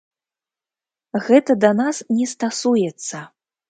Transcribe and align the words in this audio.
Гэта 1.27 1.59
да 1.67 1.71
нас 1.83 2.03
не 2.19 2.25
стасуецца. 2.35 3.27